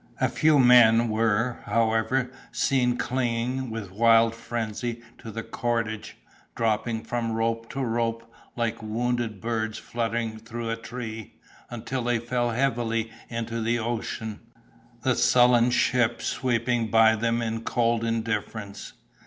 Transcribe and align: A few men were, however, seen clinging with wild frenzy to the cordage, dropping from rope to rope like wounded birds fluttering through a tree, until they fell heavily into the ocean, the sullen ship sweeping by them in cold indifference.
A 0.19 0.29
few 0.29 0.57
men 0.57 1.09
were, 1.09 1.59
however, 1.67 2.31
seen 2.51 2.97
clinging 2.97 3.69
with 3.69 3.91
wild 3.91 4.33
frenzy 4.33 5.03
to 5.19 5.29
the 5.29 5.43
cordage, 5.43 6.17
dropping 6.55 7.03
from 7.03 7.33
rope 7.33 7.69
to 7.73 7.81
rope 7.85 8.33
like 8.55 8.81
wounded 8.81 9.39
birds 9.39 9.77
fluttering 9.77 10.39
through 10.39 10.71
a 10.71 10.75
tree, 10.75 11.33
until 11.69 12.01
they 12.05 12.17
fell 12.17 12.49
heavily 12.49 13.11
into 13.29 13.61
the 13.61 13.77
ocean, 13.77 14.39
the 15.03 15.13
sullen 15.15 15.69
ship 15.69 16.19
sweeping 16.23 16.89
by 16.89 17.15
them 17.15 17.39
in 17.43 17.61
cold 17.61 18.03
indifference. 18.03 18.93